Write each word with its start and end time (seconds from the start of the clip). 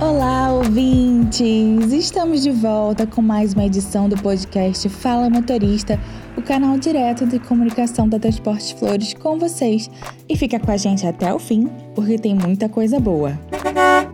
Olá, 0.00 0.52
ouvintes! 0.52 1.92
Estamos 1.92 2.42
de 2.42 2.50
volta 2.50 3.06
com 3.06 3.22
mais 3.22 3.54
uma 3.54 3.64
edição 3.64 4.08
do 4.08 4.20
podcast 4.20 4.88
Fala 4.88 5.30
Motorista, 5.30 6.00
o 6.36 6.42
canal 6.42 6.76
direto 6.78 7.24
de 7.24 7.38
comunicação 7.38 8.08
da 8.08 8.18
Transporte 8.18 8.74
Flores 8.74 9.14
com 9.14 9.38
vocês. 9.38 9.88
E 10.28 10.36
fica 10.36 10.58
com 10.58 10.72
a 10.72 10.76
gente 10.76 11.06
até 11.06 11.32
o 11.32 11.38
fim, 11.38 11.68
porque 11.94 12.18
tem 12.18 12.34
muita 12.34 12.68
coisa 12.68 12.98
boa. 12.98 13.38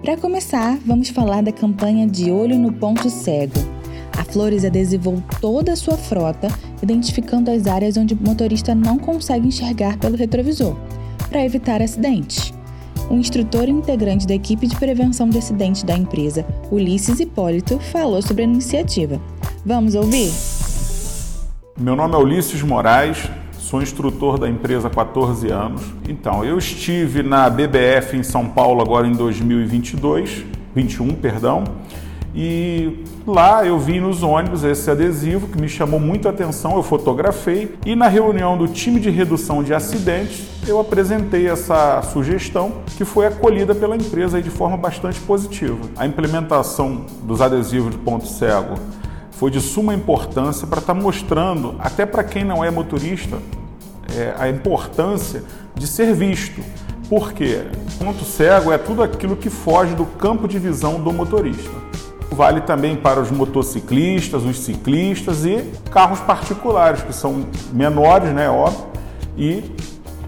Para 0.02 0.16
começar, 0.18 0.78
vamos 0.84 1.08
falar 1.08 1.42
da 1.42 1.52
campanha 1.52 2.06
de 2.06 2.30
Olho 2.30 2.58
no 2.58 2.74
Ponto 2.74 3.08
Cego. 3.08 3.77
Flores 4.30 4.64
adesivou 4.64 5.22
toda 5.40 5.72
a 5.72 5.76
sua 5.76 5.96
frota, 5.96 6.48
identificando 6.82 7.50
as 7.50 7.66
áreas 7.66 7.96
onde 7.96 8.14
o 8.14 8.18
motorista 8.20 8.74
não 8.74 8.98
consegue 8.98 9.48
enxergar 9.48 9.98
pelo 9.98 10.16
retrovisor, 10.16 10.76
para 11.28 11.44
evitar 11.44 11.80
acidentes. 11.80 12.52
O 13.10 13.14
instrutor 13.14 13.68
integrante 13.68 14.26
da 14.26 14.34
equipe 14.34 14.66
de 14.66 14.76
prevenção 14.76 15.30
de 15.30 15.38
acidentes 15.38 15.82
da 15.82 15.96
empresa, 15.96 16.44
Ulisses 16.70 17.20
Hipólito, 17.20 17.78
falou 17.78 18.20
sobre 18.20 18.42
a 18.42 18.46
iniciativa. 18.46 19.18
Vamos 19.64 19.94
ouvir? 19.94 20.30
Meu 21.78 21.96
nome 21.96 22.14
é 22.14 22.18
Ulisses 22.18 22.60
Moraes, 22.60 23.30
sou 23.58 23.80
instrutor 23.80 24.38
da 24.38 24.48
empresa 24.48 24.88
há 24.88 24.90
14 24.90 25.48
anos. 25.48 25.82
Então, 26.06 26.44
eu 26.44 26.58
estive 26.58 27.22
na 27.22 27.48
BBF 27.48 28.16
em 28.16 28.22
São 28.22 28.46
Paulo 28.46 28.82
agora 28.82 29.06
em 29.06 29.12
2022, 29.12 30.44
21, 30.74 31.14
perdão, 31.14 31.64
e 32.34 33.04
lá 33.26 33.64
eu 33.64 33.78
vi 33.78 34.00
nos 34.00 34.22
ônibus 34.22 34.62
esse 34.62 34.90
adesivo 34.90 35.48
que 35.48 35.60
me 35.60 35.68
chamou 35.68 35.98
muita 35.98 36.28
atenção, 36.28 36.76
eu 36.76 36.82
fotografei 36.82 37.76
e 37.86 37.96
na 37.96 38.08
reunião 38.08 38.56
do 38.56 38.68
time 38.68 39.00
de 39.00 39.10
redução 39.10 39.62
de 39.62 39.72
acidentes 39.72 40.46
eu 40.66 40.78
apresentei 40.78 41.48
essa 41.48 42.02
sugestão 42.02 42.82
que 42.96 43.04
foi 43.04 43.26
acolhida 43.26 43.74
pela 43.74 43.96
empresa 43.96 44.42
de 44.42 44.50
forma 44.50 44.76
bastante 44.76 45.18
positiva. 45.20 45.78
A 45.96 46.06
implementação 46.06 47.06
dos 47.22 47.40
adesivos 47.40 47.92
de 47.92 47.98
ponto 47.98 48.26
cego 48.26 48.74
foi 49.30 49.50
de 49.50 49.60
suma 49.60 49.94
importância 49.94 50.66
para 50.66 50.80
estar 50.80 50.94
tá 50.94 51.00
mostrando, 51.00 51.76
até 51.78 52.04
para 52.04 52.24
quem 52.24 52.44
não 52.44 52.64
é 52.64 52.70
motorista, 52.70 53.38
é, 54.16 54.34
a 54.36 54.48
importância 54.48 55.42
de 55.74 55.86
ser 55.86 56.12
visto. 56.12 56.60
Porque 57.08 57.62
ponto 57.98 58.24
cego 58.24 58.70
é 58.70 58.76
tudo 58.76 59.02
aquilo 59.02 59.34
que 59.36 59.48
foge 59.48 59.94
do 59.94 60.04
campo 60.04 60.46
de 60.46 60.58
visão 60.58 61.00
do 61.00 61.10
motorista. 61.12 61.87
Vale 62.38 62.60
também 62.60 62.94
para 62.94 63.18
os 63.18 63.32
motociclistas, 63.32 64.44
os 64.44 64.60
ciclistas 64.60 65.44
e 65.44 65.56
carros 65.90 66.20
particulares, 66.20 67.02
que 67.02 67.12
são 67.12 67.44
menores, 67.72 68.32
né, 68.32 68.48
óbvio, 68.48 68.86
e 69.36 69.64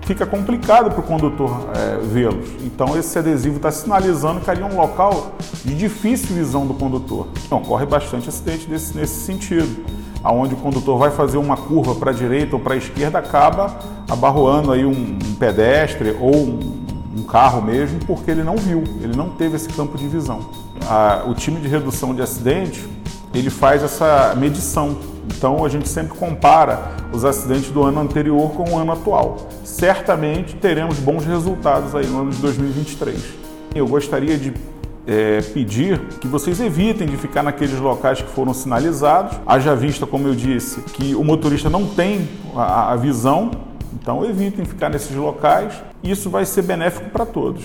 fica 0.00 0.26
complicado 0.26 0.90
para 0.90 0.98
o 0.98 1.04
condutor 1.04 1.68
é, 1.72 1.98
vê-los. 2.04 2.48
Então 2.64 2.98
esse 2.98 3.16
adesivo 3.16 3.58
está 3.58 3.70
sinalizando 3.70 4.40
que 4.40 4.50
ali 4.50 4.60
é 4.60 4.64
um 4.64 4.74
local 4.74 5.36
de 5.64 5.72
difícil 5.72 6.34
visão 6.34 6.66
do 6.66 6.74
condutor. 6.74 7.28
Então, 7.46 7.58
ocorre 7.58 7.86
bastante 7.86 8.28
acidente 8.28 8.68
nesse 8.68 9.06
sentido, 9.06 9.84
aonde 10.24 10.54
o 10.54 10.56
condutor 10.56 10.98
vai 10.98 11.12
fazer 11.12 11.38
uma 11.38 11.56
curva 11.56 11.94
para 11.94 12.10
a 12.10 12.12
direita 12.12 12.56
ou 12.56 12.60
para 12.60 12.74
a 12.74 12.76
esquerda, 12.76 13.20
acaba 13.20 13.78
abarroando 14.10 14.72
aí 14.72 14.84
um, 14.84 14.90
um 14.90 15.34
pedestre 15.38 16.16
ou 16.20 16.34
um, 16.34 16.82
um 17.18 17.22
carro 17.22 17.62
mesmo, 17.62 18.00
porque 18.04 18.32
ele 18.32 18.42
não 18.42 18.56
viu, 18.56 18.82
ele 19.00 19.16
não 19.16 19.28
teve 19.28 19.54
esse 19.54 19.68
campo 19.68 19.96
de 19.96 20.08
visão. 20.08 20.69
A, 20.88 21.24
o 21.26 21.34
time 21.34 21.60
de 21.60 21.68
redução 21.68 22.14
de 22.14 22.22
acidentes 22.22 22.84
ele 23.32 23.50
faz 23.50 23.82
essa 23.82 24.34
medição. 24.36 24.98
Então 25.36 25.64
a 25.64 25.68
gente 25.68 25.88
sempre 25.88 26.16
compara 26.18 26.90
os 27.12 27.24
acidentes 27.24 27.70
do 27.70 27.82
ano 27.82 28.00
anterior 28.00 28.50
com 28.52 28.70
o 28.70 28.78
ano 28.78 28.92
atual. 28.92 29.48
Certamente 29.64 30.56
teremos 30.56 30.98
bons 30.98 31.24
resultados 31.24 31.94
aí 31.94 32.06
no 32.06 32.22
ano 32.22 32.30
de 32.30 32.38
2023. 32.38 33.22
Eu 33.74 33.86
gostaria 33.86 34.36
de 34.36 34.52
é, 35.06 35.40
pedir 35.40 36.00
que 36.20 36.26
vocês 36.26 36.60
evitem 36.60 37.06
de 37.06 37.16
ficar 37.16 37.42
naqueles 37.42 37.78
locais 37.78 38.20
que 38.20 38.28
foram 38.30 38.52
sinalizados. 38.52 39.38
Haja 39.46 39.74
vista, 39.76 40.06
como 40.06 40.26
eu 40.26 40.34
disse, 40.34 40.80
que 40.80 41.14
o 41.14 41.22
motorista 41.22 41.70
não 41.70 41.86
tem 41.86 42.28
a, 42.54 42.92
a 42.92 42.96
visão 42.96 43.50
então 43.92 44.24
evitem 44.24 44.64
ficar 44.64 44.88
nesses 44.88 45.14
locais, 45.14 45.74
isso 46.02 46.30
vai 46.30 46.44
ser 46.44 46.62
benéfico 46.62 47.10
para 47.10 47.26
todos. 47.26 47.64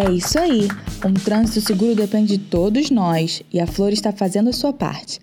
É 0.00 0.10
isso 0.10 0.38
aí. 0.38 0.66
Um 1.04 1.12
trânsito 1.12 1.60
seguro 1.60 1.94
depende 1.94 2.38
de 2.38 2.44
todos 2.44 2.90
nós 2.90 3.42
e 3.52 3.60
a 3.60 3.66
Flor 3.66 3.92
está 3.92 4.10
fazendo 4.10 4.48
a 4.48 4.52
sua 4.52 4.72
parte. 4.72 5.20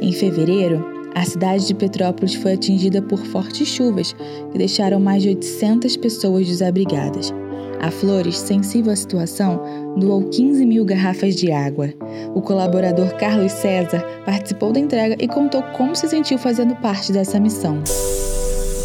Em 0.00 0.12
fevereiro, 0.12 0.82
a 1.14 1.22
cidade 1.26 1.66
de 1.66 1.74
Petrópolis 1.74 2.34
foi 2.36 2.54
atingida 2.54 3.02
por 3.02 3.18
fortes 3.26 3.68
chuvas 3.68 4.14
que 4.50 4.56
deixaram 4.56 4.98
mais 4.98 5.22
de 5.22 5.28
800 5.28 5.94
pessoas 5.98 6.46
desabrigadas. 6.46 7.34
A 7.82 7.90
Flores, 7.90 8.38
sensível 8.38 8.92
à 8.92 8.96
situação, 8.96 9.60
doou 9.98 10.30
15 10.30 10.64
mil 10.64 10.82
garrafas 10.82 11.36
de 11.36 11.52
água. 11.52 11.92
O 12.34 12.40
colaborador 12.40 13.14
Carlos 13.18 13.52
César 13.52 14.02
participou 14.24 14.72
da 14.72 14.80
entrega 14.80 15.16
e 15.18 15.28
contou 15.28 15.62
como 15.76 15.94
se 15.94 16.08
sentiu 16.08 16.38
fazendo 16.38 16.74
parte 16.76 17.12
dessa 17.12 17.38
missão. 17.38 17.82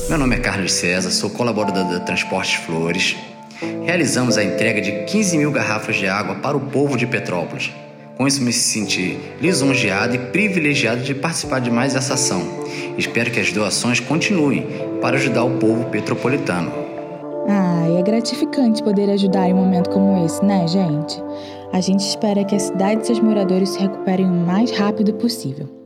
Meu 0.10 0.18
nome 0.18 0.36
é 0.36 0.40
Carlos 0.40 0.74
César, 0.74 1.12
sou 1.12 1.30
colaborador 1.30 1.86
da 1.86 2.02
Transportes 2.02 2.56
Flores. 2.56 3.16
Realizamos 3.84 4.38
a 4.38 4.44
entrega 4.44 4.82
de 4.82 5.04
15 5.06 5.38
mil 5.38 5.52
garrafas 5.52 5.96
de 5.96 6.08
água 6.08 6.36
para 6.36 6.58
o 6.58 6.60
povo 6.60 6.98
de 6.98 7.08
Petrópolis. 7.08 7.72
Com 8.18 8.26
isso, 8.26 8.42
me 8.42 8.54
senti 8.54 9.20
lisonjeado 9.42 10.16
e 10.16 10.20
privilegiado 10.20 11.02
de 11.02 11.14
participar 11.14 11.60
de 11.60 11.70
mais 11.70 11.96
essa 11.96 12.14
ação. 12.14 12.42
Espero 12.98 13.30
que 13.30 13.40
as 13.40 13.52
doações 13.52 14.00
continuem 14.00 14.66
para 15.02 15.18
ajudar 15.18 15.44
o 15.44 15.58
povo 15.58 15.86
petropolitano. 15.90 16.72
Ah, 17.48 17.86
é 18.00 18.02
gratificante 18.02 18.82
poder 18.82 19.10
ajudar 19.10 19.50
em 19.50 19.54
um 19.54 19.58
momento 19.58 19.90
como 19.90 20.26
esse, 20.26 20.44
né, 20.44 20.66
gente? 20.68 21.22
A 21.74 21.82
gente 21.82 22.08
espera 22.08 22.44
que 22.46 22.56
a 22.56 22.60
cidade 22.60 23.02
e 23.02 23.06
seus 23.06 23.20
moradores 23.20 23.70
se 23.70 23.80
recuperem 23.80 24.26
o 24.26 24.34
mais 24.34 24.72
rápido 24.72 25.14
possível. 25.16 25.85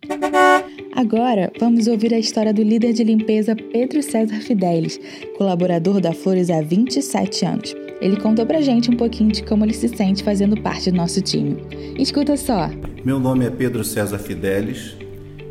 Agora, 0.99 1.49
vamos 1.57 1.87
ouvir 1.87 2.13
a 2.13 2.19
história 2.19 2.53
do 2.53 2.61
líder 2.61 2.91
de 2.91 3.05
limpeza 3.05 3.55
Pedro 3.55 4.03
César 4.03 4.41
Fidelis, 4.41 4.99
colaborador 5.37 6.01
da 6.01 6.11
Flores 6.11 6.49
há 6.49 6.61
27 6.61 7.45
anos. 7.45 7.73
Ele 8.01 8.17
contou 8.17 8.45
pra 8.45 8.59
gente 8.59 8.91
um 8.91 8.97
pouquinho 8.97 9.31
de 9.31 9.41
como 9.43 9.63
ele 9.63 9.73
se 9.73 9.87
sente 9.87 10.21
fazendo 10.21 10.61
parte 10.61 10.91
do 10.91 10.97
nosso 10.97 11.21
time. 11.21 11.55
Escuta 11.97 12.35
só. 12.35 12.69
Meu 13.05 13.17
nome 13.17 13.45
é 13.45 13.49
Pedro 13.49 13.81
César 13.81 14.19
Fidelis, 14.19 14.97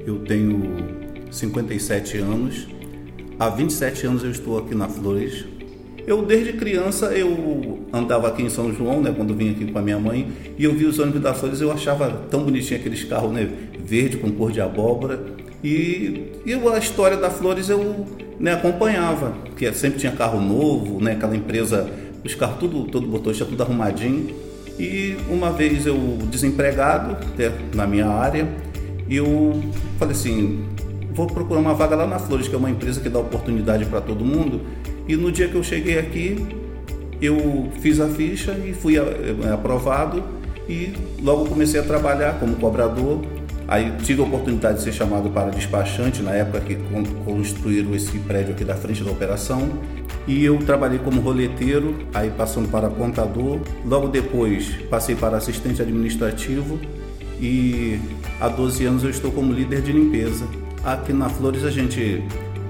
eu 0.07 0.19
tenho 0.19 0.71
57 1.31 2.19
anos. 2.19 2.69
Há 3.39 3.49
27 3.49 4.07
anos 4.07 4.25
eu 4.25 4.31
estou 4.31 4.59
aqui 4.59 4.75
na 4.75 4.87
Flores. 4.87 5.47
Eu 6.09 6.23
desde 6.23 6.55
criança 6.55 7.13
eu 7.13 7.81
andava 7.93 8.29
aqui 8.29 8.43
em 8.43 8.49
São 8.49 8.73
João, 8.73 9.03
né, 9.03 9.13
quando 9.15 9.35
vim 9.35 9.51
aqui 9.51 9.71
com 9.71 9.79
a 9.79 9.83
minha 9.83 9.99
mãe, 9.99 10.27
e 10.57 10.65
eu 10.65 10.73
vi 10.73 10.87
os 10.87 10.99
ônibus 10.99 11.21
da 11.21 11.35
Flores, 11.35 11.61
eu 11.61 11.71
achava 11.71 12.11
tão 12.31 12.45
bonitinho 12.45 12.81
aqueles 12.81 13.05
carros, 13.05 13.31
né, 13.31 13.47
verde 13.85 14.17
com 14.17 14.33
cor 14.33 14.51
de 14.51 14.59
abóbora. 14.59 15.21
E, 15.63 16.33
e 16.47 16.55
a 16.55 16.79
história 16.79 17.19
da 17.19 17.29
Flores 17.29 17.69
eu 17.69 18.07
né, 18.41 18.55
acompanhava, 18.55 19.35
que 19.55 19.71
sempre 19.75 20.01
tinha 20.01 20.11
carro 20.11 20.41
novo, 20.41 20.99
né, 20.99 21.13
aquela 21.13 21.37
empresa, 21.37 21.87
os 22.25 22.35
carros 22.35 22.59
tudo, 22.59 22.85
todo 22.85 23.07
motorista 23.07 23.45
tudo 23.45 23.63
arrumadinho. 23.63 24.35
E 24.79 25.15
uma 25.29 25.51
vez 25.51 25.85
eu 25.85 25.99
desempregado 26.31 27.19
até 27.35 27.53
na 27.75 27.87
minha 27.87 28.07
área, 28.07 28.49
e 29.07 29.15
eu 29.15 29.63
falei 29.99 30.15
assim, 30.15 30.65
vou 31.13 31.27
procurar 31.27 31.61
uma 31.61 31.75
vaga 31.75 31.97
lá 31.97 32.07
na 32.07 32.19
Flores, 32.19 32.49
que 32.49 32.55
é 32.55 32.59
uma 32.59 32.71
empresa 32.71 32.99
que 32.99 33.11
dá 33.11 33.19
oportunidade 33.19 33.85
para 33.85 34.01
todo 34.01 34.25
mundo. 34.25 34.63
E 35.09 35.17
no 35.17 35.33
dia 35.33 35.49
que 35.49 35.55
eu 35.55 35.63
cheguei 35.65 35.99
aqui, 35.99 36.37
eu 37.21 37.73
fiz 37.81 37.99
a 37.99 38.09
ficha 38.09 38.53
e 38.53 38.73
fui 38.73 38.97
eh, 38.97 39.03
aprovado 39.53 40.23
e 40.69 40.93
logo 41.23 41.47
comecei 41.47 41.81
a 41.81 41.83
trabalhar 41.83 42.39
como 42.39 42.55
cobrador 42.57 43.23
Aí 43.69 43.93
tive 44.03 44.23
a 44.23 44.25
oportunidade 44.25 44.79
de 44.79 44.85
ser 44.85 44.93
chamado 44.95 45.29
para 45.29 45.51
despachante 45.51 46.23
na 46.23 46.33
época 46.33 46.61
que 46.61 46.75
construíram 47.27 47.95
esse 47.95 48.19
prédio 48.21 48.55
aqui 48.55 48.65
da 48.65 48.75
frente 48.75 49.05
da 49.05 49.11
operação. 49.11 49.69
E 50.27 50.43
eu 50.43 50.57
trabalhei 50.61 50.99
como 50.99 51.21
roleteiro, 51.21 51.95
aí 52.15 52.31
passando 52.31 52.71
para 52.71 52.89
contador. 52.89 53.61
Logo 53.85 54.09
depois 54.09 54.71
passei 54.89 55.15
para 55.15 55.37
assistente 55.37 55.83
administrativo 55.83 56.81
e 57.39 58.01
há 58.41 58.49
12 58.49 58.87
anos 58.87 59.05
eu 59.05 59.11
estou 59.11 59.31
como 59.31 59.53
líder 59.53 59.83
de 59.83 59.93
limpeza. 59.93 60.47
Aqui 60.83 61.13
na 61.13 61.29
Flores 61.29 61.63
a 61.63 61.71
gente 61.71 62.25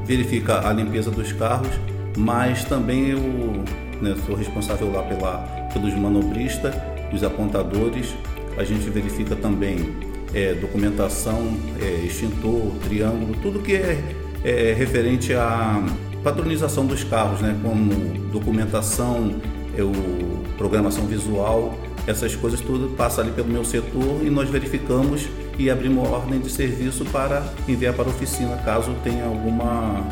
verifica 0.05 0.69
a 0.69 0.73
limpeza 0.73 1.13
dos 1.13 1.33
carros, 1.33 1.71
mas 2.17 2.65
também 2.65 3.11
eu 3.11 3.65
né, 4.01 4.17
sou 4.27 4.35
responsável 4.35 4.93
lá 4.93 5.03
pela, 5.03 5.69
pelos 5.73 5.95
manobristas, 5.95 6.75
os 7.13 7.23
apontadores. 7.23 8.15
A 8.57 8.65
gente 8.65 8.89
verifica 8.91 9.37
também 9.37 9.95
é, 10.35 10.55
documentação, 10.55 11.57
é, 11.81 12.05
extintor, 12.05 12.73
triângulo, 12.85 13.35
tudo 13.43 13.61
que 13.61 13.75
é, 13.75 14.03
é, 14.45 14.75
referente 14.77 15.33
à 15.33 15.85
padronização 16.23 16.87
dos 16.87 17.05
carros, 17.05 17.41
né, 17.41 17.57
como 17.63 17.93
documentação, 18.31 19.41
é, 19.77 19.83
o, 19.83 20.39
programação 20.59 21.07
visual, 21.07 21.79
essas 22.07 22.35
coisas 22.35 22.61
tudo 22.61 22.95
passa 22.97 23.21
ali 23.21 23.31
pelo 23.31 23.49
meu 23.49 23.65
setor 23.65 24.21
e 24.23 24.29
nós 24.29 24.51
verificamos 24.51 25.29
e 25.57 25.71
abrimos 25.71 26.09
ordem 26.09 26.41
de 26.41 26.51
serviço 26.51 27.05
para 27.07 27.45
enviar 27.69 27.95
para 27.95 28.07
a 28.07 28.09
oficina 28.09 28.57
caso 28.65 28.95
tenha 29.05 29.25
alguma 29.25 30.05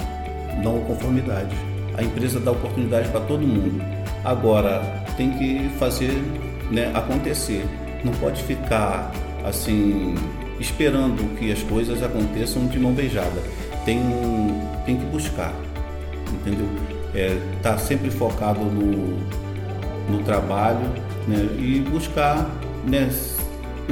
não 0.62 0.81
conformidade. 0.84 1.56
A 1.96 2.02
empresa 2.02 2.38
dá 2.40 2.50
oportunidade 2.50 3.08
para 3.08 3.20
todo 3.20 3.40
mundo. 3.40 3.82
Agora, 4.25 5.04
tem 5.16 5.31
que 5.31 5.70
fazer 5.78 6.12
né, 6.70 6.90
acontecer. 6.94 7.64
Não 8.04 8.12
pode 8.14 8.43
ficar 8.43 9.12
assim 9.44 10.14
esperando 10.58 11.37
que 11.38 11.52
as 11.52 11.62
coisas 11.62 12.02
aconteçam 12.02 12.66
de 12.66 12.78
mão 12.78 12.93
beijada. 12.93 13.43
Tem, 13.84 14.00
tem 14.84 14.96
que 14.96 15.04
buscar, 15.06 15.54
entendeu? 16.32 16.69
É, 17.14 17.38
tá 17.62 17.78
sempre 17.78 18.10
focado 18.10 18.60
no, 18.60 19.16
no 20.10 20.22
trabalho 20.25 20.87
né, 21.26 21.49
e 21.58 21.81
buscar 21.81 22.50
né, 22.87 23.08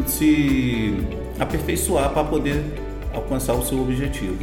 se 0.06 0.96
aperfeiçoar 1.38 2.10
para 2.10 2.24
poder 2.24 2.62
alcançar 3.12 3.54
o 3.54 3.64
seu 3.64 3.80
objetivo. 3.80 4.36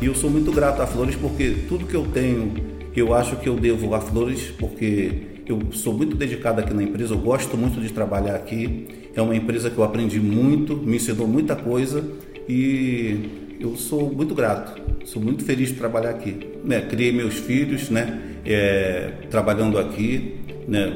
E 0.00 0.06
eu 0.06 0.14
sou 0.14 0.30
muito 0.30 0.50
grato 0.50 0.80
a 0.82 0.86
Flores 0.86 1.14
porque 1.14 1.64
tudo 1.68 1.86
que 1.86 1.94
eu 1.94 2.06
tenho, 2.06 2.52
eu 2.94 3.14
acho 3.14 3.36
que 3.36 3.48
eu 3.48 3.56
devo 3.56 3.94
a 3.94 4.00
Flores 4.00 4.52
porque 4.58 5.12
eu 5.46 5.72
sou 5.72 5.92
muito 5.92 6.16
dedicado 6.16 6.60
aqui 6.60 6.72
na 6.72 6.82
empresa, 6.82 7.14
eu 7.14 7.18
gosto 7.18 7.56
muito 7.56 7.80
de 7.80 7.92
trabalhar 7.92 8.34
aqui. 8.34 8.86
É 9.14 9.20
uma 9.20 9.34
empresa 9.34 9.68
que 9.70 9.76
eu 9.76 9.84
aprendi 9.84 10.20
muito, 10.20 10.76
me 10.76 10.96
ensinou 10.96 11.26
muita 11.26 11.56
coisa 11.56 12.04
e 12.48 13.56
eu 13.60 13.76
sou 13.76 14.12
muito 14.12 14.34
grato. 14.34 14.80
Sou 15.04 15.20
muito 15.20 15.44
feliz 15.44 15.70
de 15.70 15.74
trabalhar 15.74 16.10
aqui. 16.10 16.38
Né, 16.64 16.80
criei 16.82 17.10
meus 17.12 17.34
filhos, 17.34 17.90
né, 17.90 18.20
é, 18.44 19.12
trabalhando 19.30 19.78
aqui, 19.78 20.36
né, 20.68 20.94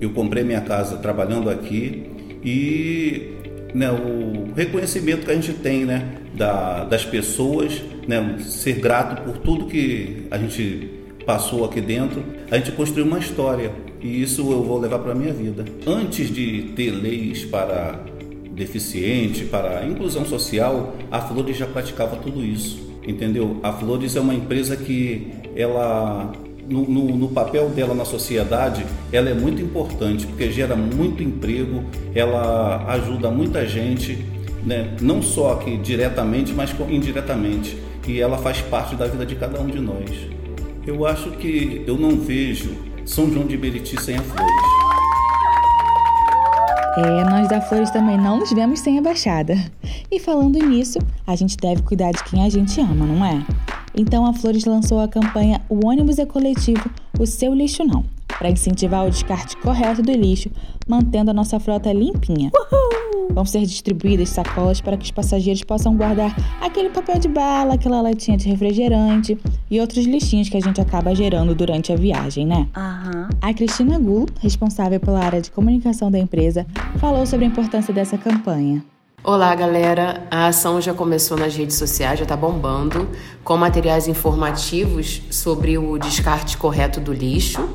eu 0.00 0.10
comprei 0.10 0.42
minha 0.42 0.60
casa 0.60 0.96
trabalhando 0.96 1.48
aqui 1.48 2.10
e 2.44 3.32
né, 3.72 3.90
o 3.90 4.52
reconhecimento 4.54 5.24
que 5.24 5.30
a 5.30 5.34
gente 5.34 5.52
tem 5.54 5.84
né, 5.84 6.18
da, 6.34 6.84
das 6.84 7.04
pessoas, 7.04 7.80
né, 8.08 8.36
ser 8.40 8.80
grato 8.80 9.22
por 9.22 9.38
tudo 9.38 9.66
que 9.66 10.26
a 10.30 10.38
gente 10.38 11.01
passou 11.24 11.64
aqui 11.64 11.80
dentro, 11.80 12.22
a 12.50 12.56
gente 12.56 12.72
construiu 12.72 13.06
uma 13.06 13.18
história 13.18 13.72
e 14.00 14.22
isso 14.22 14.40
eu 14.52 14.62
vou 14.62 14.78
levar 14.78 14.98
para 14.98 15.12
a 15.12 15.14
minha 15.14 15.32
vida. 15.32 15.64
Antes 15.86 16.28
de 16.28 16.72
ter 16.74 16.90
leis 16.90 17.44
para 17.44 18.00
deficiente, 18.52 19.44
para 19.44 19.86
inclusão 19.86 20.24
social, 20.24 20.94
a 21.10 21.20
Flores 21.20 21.56
já 21.56 21.66
praticava 21.66 22.16
tudo 22.16 22.44
isso, 22.44 22.78
entendeu? 23.06 23.58
A 23.62 23.72
Flores 23.72 24.14
é 24.16 24.20
uma 24.20 24.34
empresa 24.34 24.76
que 24.76 25.28
ela 25.56 26.32
no, 26.68 26.88
no, 26.88 27.16
no, 27.16 27.28
papel 27.28 27.68
dela 27.70 27.94
na 27.94 28.04
sociedade, 28.04 28.84
ela 29.12 29.28
é 29.28 29.34
muito 29.34 29.60
importante 29.60 30.26
porque 30.26 30.50
gera 30.50 30.76
muito 30.76 31.22
emprego, 31.22 31.84
ela 32.14 32.84
ajuda 32.88 33.30
muita 33.30 33.66
gente, 33.66 34.24
né? 34.64 34.96
não 35.00 35.20
só 35.20 35.54
aqui 35.54 35.76
diretamente, 35.76 36.52
mas 36.52 36.74
indiretamente, 36.88 37.76
e 38.06 38.20
ela 38.20 38.38
faz 38.38 38.60
parte 38.60 38.94
da 38.94 39.06
vida 39.06 39.26
de 39.26 39.34
cada 39.34 39.60
um 39.60 39.66
de 39.66 39.80
nós. 39.80 40.08
Eu 40.84 41.06
acho 41.06 41.30
que 41.32 41.84
eu 41.86 41.96
não 41.96 42.16
vejo 42.16 42.76
São 43.06 43.30
João 43.30 43.46
de 43.46 43.56
Meriti 43.56 44.00
sem 44.02 44.16
a 44.16 44.22
Flores. 44.22 44.52
É, 46.96 47.24
nós 47.30 47.48
da 47.48 47.60
Flores 47.60 47.90
também 47.92 48.18
não 48.18 48.40
nos 48.40 48.52
vemos 48.52 48.80
sem 48.80 48.98
a 48.98 49.02
Baixada. 49.02 49.54
E 50.10 50.18
falando 50.18 50.58
nisso, 50.58 50.98
a 51.24 51.36
gente 51.36 51.56
deve 51.56 51.82
cuidar 51.82 52.10
de 52.10 52.24
quem 52.24 52.44
a 52.44 52.48
gente 52.48 52.80
ama, 52.80 53.06
não 53.06 53.24
é? 53.24 53.46
Então 53.94 54.26
a 54.26 54.32
Flores 54.32 54.64
lançou 54.64 54.98
a 54.98 55.06
campanha 55.06 55.60
O 55.68 55.86
ônibus 55.86 56.18
é 56.18 56.26
coletivo, 56.26 56.90
o 57.18 57.26
seu 57.26 57.54
lixo 57.54 57.84
não, 57.84 58.04
para 58.26 58.50
incentivar 58.50 59.06
o 59.06 59.10
descarte 59.10 59.56
correto 59.58 60.02
do 60.02 60.12
lixo, 60.12 60.50
mantendo 60.88 61.30
a 61.30 61.34
nossa 61.34 61.60
frota 61.60 61.92
limpinha. 61.92 62.50
Uhul! 62.52 63.01
Vão 63.30 63.44
ser 63.44 63.60
distribuídas 63.62 64.28
sacolas 64.30 64.80
para 64.80 64.96
que 64.96 65.04
os 65.04 65.10
passageiros 65.10 65.62
possam 65.62 65.96
guardar 65.96 66.34
aquele 66.60 66.90
papel 66.90 67.18
de 67.18 67.28
bala, 67.28 67.74
aquela 67.74 68.00
latinha 68.00 68.36
de 68.36 68.48
refrigerante 68.48 69.38
e 69.70 69.80
outros 69.80 70.04
lixinhos 70.04 70.48
que 70.48 70.56
a 70.56 70.60
gente 70.60 70.80
acaba 70.80 71.14
gerando 71.14 71.54
durante 71.54 71.92
a 71.92 71.96
viagem, 71.96 72.46
né? 72.46 72.68
Uhum. 72.76 73.28
A 73.40 73.54
Cristina 73.54 73.98
Gulo, 73.98 74.26
responsável 74.40 75.00
pela 75.00 75.20
área 75.20 75.40
de 75.40 75.50
comunicação 75.50 76.10
da 76.10 76.18
empresa, 76.18 76.66
falou 76.98 77.26
sobre 77.26 77.44
a 77.44 77.48
importância 77.48 77.92
dessa 77.92 78.18
campanha. 78.18 78.84
Olá, 79.24 79.54
galera! 79.54 80.26
A 80.28 80.48
ação 80.48 80.80
já 80.80 80.92
começou 80.92 81.38
nas 81.38 81.54
redes 81.54 81.76
sociais, 81.76 82.18
já 82.18 82.24
está 82.24 82.36
bombando, 82.36 83.08
com 83.44 83.56
materiais 83.56 84.08
informativos 84.08 85.22
sobre 85.30 85.78
o 85.78 85.96
descarte 85.96 86.56
correto 86.56 87.00
do 87.00 87.12
lixo. 87.12 87.68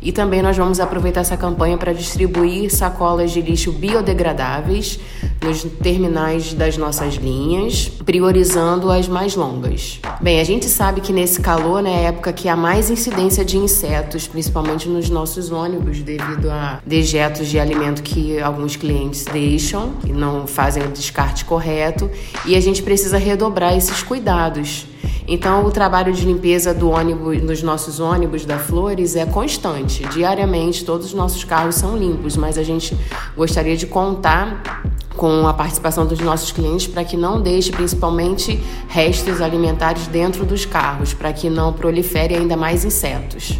E 0.00 0.12
também 0.12 0.42
nós 0.42 0.56
vamos 0.56 0.78
aproveitar 0.78 1.20
essa 1.20 1.36
campanha 1.36 1.76
para 1.76 1.92
distribuir 1.92 2.70
sacolas 2.70 3.30
de 3.30 3.40
lixo 3.40 3.72
biodegradáveis 3.72 4.98
nos 5.42 5.62
terminais 5.82 6.52
das 6.52 6.76
nossas 6.76 7.14
linhas, 7.14 7.88
priorizando 8.04 8.90
as 8.90 9.08
mais 9.08 9.34
longas. 9.34 10.00
Bem, 10.20 10.40
a 10.40 10.44
gente 10.44 10.66
sabe 10.66 11.00
que 11.00 11.12
nesse 11.12 11.40
calor 11.40 11.82
né, 11.82 12.04
é 12.04 12.06
época 12.06 12.32
que 12.32 12.48
há 12.48 12.56
mais 12.56 12.90
incidência 12.90 13.44
de 13.44 13.56
insetos, 13.56 14.26
principalmente 14.26 14.88
nos 14.88 15.10
nossos 15.10 15.50
ônibus, 15.50 16.00
devido 16.00 16.50
a 16.50 16.80
dejetos 16.84 17.48
de 17.48 17.58
alimento 17.58 18.02
que 18.02 18.38
alguns 18.40 18.76
clientes 18.76 19.24
deixam 19.24 19.94
e 20.04 20.12
não 20.12 20.46
fazem 20.46 20.82
o 20.82 20.88
descarte 20.88 21.44
correto, 21.44 22.10
e 22.44 22.54
a 22.54 22.60
gente 22.60 22.82
precisa 22.82 23.18
redobrar 23.18 23.76
esses 23.76 24.02
cuidados. 24.02 24.86
Então, 25.28 25.64
o 25.64 25.70
trabalho 25.70 26.12
de 26.12 26.24
limpeza 26.24 26.72
do 26.72 26.90
ônibus, 26.90 27.42
nos 27.42 27.62
nossos 27.62 27.98
ônibus 27.98 28.44
da 28.44 28.58
Flores 28.58 29.16
é 29.16 29.26
constante. 29.26 30.04
Diariamente, 30.06 30.84
todos 30.84 31.06
os 31.06 31.14
nossos 31.14 31.42
carros 31.42 31.74
são 31.74 31.96
limpos, 31.96 32.36
mas 32.36 32.56
a 32.56 32.62
gente 32.62 32.96
gostaria 33.36 33.76
de 33.76 33.86
contar 33.86 34.82
com 35.16 35.46
a 35.48 35.54
participação 35.54 36.06
dos 36.06 36.20
nossos 36.20 36.52
clientes 36.52 36.86
para 36.86 37.02
que 37.02 37.16
não 37.16 37.40
deixe 37.40 37.72
principalmente 37.72 38.60
restos 38.88 39.40
alimentares 39.40 40.06
dentro 40.06 40.44
dos 40.44 40.64
carros, 40.64 41.12
para 41.12 41.32
que 41.32 41.50
não 41.50 41.72
prolifere 41.72 42.36
ainda 42.36 42.56
mais 42.56 42.84
insetos. 42.84 43.58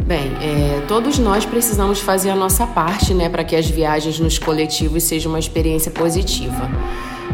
Bem, 0.00 0.32
é, 0.40 0.82
todos 0.86 1.18
nós 1.18 1.44
precisamos 1.44 2.00
fazer 2.00 2.30
a 2.30 2.36
nossa 2.36 2.66
parte 2.66 3.12
né, 3.14 3.28
para 3.28 3.42
que 3.42 3.56
as 3.56 3.68
viagens 3.68 4.20
nos 4.20 4.38
coletivos 4.38 5.02
sejam 5.02 5.32
uma 5.32 5.38
experiência 5.38 5.90
positiva 5.90 6.68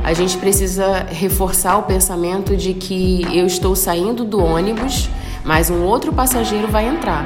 a 0.04 0.12
gente 0.12 0.36
precisa 0.36 1.06
reforçar 1.08 1.78
o 1.78 1.84
pensamento 1.84 2.54
de 2.54 2.74
que 2.74 3.22
eu 3.32 3.46
estou 3.46 3.74
saindo 3.74 4.22
do 4.22 4.38
ônibus, 4.38 5.08
mas 5.42 5.70
um 5.70 5.82
outro 5.82 6.12
passageiro 6.12 6.68
vai 6.68 6.86
entrar. 6.86 7.24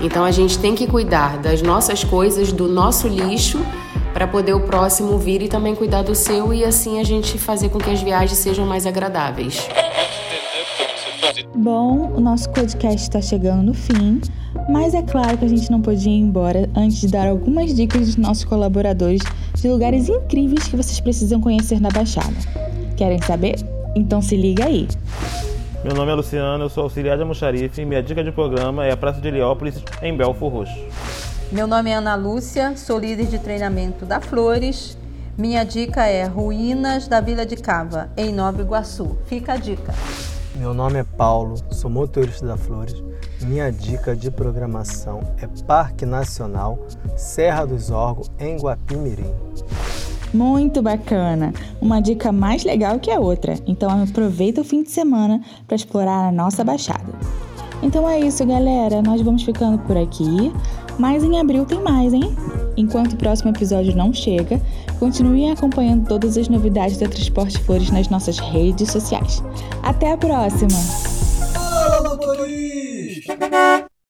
Então 0.00 0.24
a 0.24 0.30
gente 0.30 0.56
tem 0.56 0.76
que 0.76 0.86
cuidar 0.86 1.38
das 1.38 1.60
nossas 1.60 2.04
coisas, 2.04 2.52
do 2.52 2.68
nosso 2.68 3.08
lixo, 3.08 3.58
para 4.14 4.28
poder 4.28 4.54
o 4.54 4.60
próximo 4.60 5.18
vir 5.18 5.42
e 5.42 5.48
também 5.48 5.74
cuidar 5.74 6.02
do 6.02 6.14
seu 6.14 6.54
e 6.54 6.64
assim 6.64 7.00
a 7.00 7.04
gente 7.04 7.36
fazer 7.36 7.68
com 7.68 7.78
que 7.78 7.90
as 7.90 8.00
viagens 8.00 8.38
sejam 8.38 8.64
mais 8.64 8.86
agradáveis. 8.86 9.68
Bom, 11.52 12.12
o 12.16 12.20
nosso 12.20 12.48
podcast 12.50 13.02
está 13.02 13.20
chegando 13.20 13.62
no 13.62 13.74
fim, 13.74 14.20
mas 14.68 14.94
é 14.94 15.02
claro 15.02 15.36
que 15.36 15.44
a 15.44 15.48
gente 15.48 15.68
não 15.68 15.80
podia 15.80 16.12
ir 16.12 16.20
embora 16.20 16.70
antes 16.76 17.00
de 17.00 17.08
dar 17.08 17.28
algumas 17.28 17.74
dicas 17.74 18.06
dos 18.06 18.16
nossos 18.16 18.44
colaboradores 18.44 19.20
de 19.60 19.68
lugares 19.68 20.08
incríveis 20.08 20.66
que 20.68 20.76
vocês 20.76 21.00
precisam 21.00 21.40
conhecer 21.40 21.80
na 21.80 21.90
Baixada. 21.90 22.34
Querem 22.96 23.20
saber? 23.22 23.56
Então 23.94 24.22
se 24.22 24.36
liga 24.36 24.64
aí! 24.64 24.88
Meu 25.84 25.94
nome 25.94 26.12
é 26.12 26.14
Luciano, 26.14 26.64
eu 26.64 26.68
sou 26.68 26.84
auxiliar 26.84 27.16
de 27.16 27.22
almoxarife 27.22 27.80
e 27.80 27.84
minha 27.86 28.02
dica 28.02 28.22
de 28.22 28.30
programa 28.30 28.84
é 28.84 28.92
a 28.92 28.96
Praça 28.96 29.20
de 29.20 29.28
Heliópolis, 29.28 29.82
em 30.02 30.16
Belfor 30.16 30.52
Roxo. 30.52 30.78
Meu 31.50 31.66
nome 31.66 31.90
é 31.90 31.94
Ana 31.94 32.14
Lúcia, 32.14 32.76
sou 32.76 32.98
líder 32.98 33.26
de 33.26 33.38
treinamento 33.38 34.04
da 34.04 34.20
Flores. 34.20 34.96
Minha 35.38 35.64
dica 35.64 36.06
é 36.06 36.24
Ruínas 36.24 37.08
da 37.08 37.20
Vila 37.20 37.46
de 37.46 37.56
Cava, 37.56 38.10
em 38.16 38.32
Nova 38.32 38.60
Iguaçu. 38.60 39.16
Fica 39.24 39.54
a 39.54 39.56
dica. 39.56 39.94
Meu 40.60 40.74
nome 40.74 40.98
é 40.98 41.04
Paulo, 41.04 41.54
sou 41.70 41.88
motorista 41.88 42.46
da 42.46 42.54
Flores. 42.54 43.02
Minha 43.40 43.72
dica 43.72 44.14
de 44.14 44.30
programação 44.30 45.22
é 45.40 45.46
Parque 45.64 46.04
Nacional 46.04 46.78
Serra 47.16 47.64
dos 47.64 47.90
Órgãos, 47.90 48.30
em 48.38 48.58
Guapimirim. 48.58 49.32
Muito 50.34 50.82
bacana! 50.82 51.54
Uma 51.80 52.02
dica 52.02 52.30
mais 52.30 52.62
legal 52.62 53.00
que 53.00 53.10
a 53.10 53.18
outra, 53.18 53.54
então 53.66 53.88
aproveita 54.02 54.60
o 54.60 54.64
fim 54.64 54.82
de 54.82 54.90
semana 54.90 55.40
para 55.66 55.76
explorar 55.76 56.28
a 56.28 56.32
nossa 56.32 56.62
baixada. 56.62 57.10
Então 57.82 58.06
é 58.06 58.20
isso, 58.20 58.44
galera. 58.44 59.00
Nós 59.00 59.22
vamos 59.22 59.42
ficando 59.42 59.78
por 59.78 59.96
aqui, 59.96 60.52
mas 60.98 61.24
em 61.24 61.40
abril 61.40 61.64
tem 61.64 61.82
mais, 61.82 62.12
hein? 62.12 62.36
Enquanto 62.80 63.12
o 63.12 63.16
próximo 63.16 63.50
episódio 63.50 63.94
não 63.94 64.10
chega, 64.10 64.58
continuem 64.98 65.52
acompanhando 65.52 66.08
todas 66.08 66.38
as 66.38 66.48
novidades 66.48 66.96
da 66.96 67.06
Transporte 67.06 67.58
Flores 67.58 67.90
nas 67.90 68.08
nossas 68.08 68.38
redes 68.38 68.90
sociais. 68.90 69.42
Até 69.82 70.12
a 70.12 70.16
próxima! 70.16 70.70
Fala, 71.52 72.08
motorista! 72.08 73.89